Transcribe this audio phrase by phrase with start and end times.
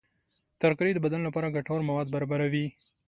[0.61, 2.67] ترکاري د بدن لپاره ګټور مواد برابروي.